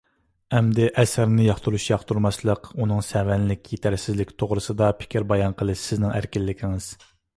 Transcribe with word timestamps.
ئەمدى 0.59 0.85
ئەسەرنى 1.01 1.43
ياقتۇرۇش– 1.47 1.85
ياقتۇرماسلىق، 1.89 2.65
ئۇنىڭ 2.79 3.03
سەۋەنلىك، 3.09 3.69
يېتەرسىزلىكى 3.75 4.37
توغرىسىدا 4.45 4.89
پىكىر 5.03 5.29
بايان 5.33 5.59
قىلىش 5.61 5.85
سىزنىڭ 5.91 6.17
ئەركىنلىكىڭىز. 6.21 6.91